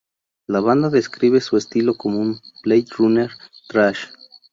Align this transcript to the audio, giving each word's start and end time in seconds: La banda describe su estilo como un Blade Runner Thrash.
La 0.47 0.59
banda 0.61 0.89
describe 0.89 1.41
su 1.41 1.57
estilo 1.57 1.95
como 1.95 2.17
un 2.17 2.39
Blade 2.63 2.85
Runner 2.97 3.29
Thrash. 3.69 4.07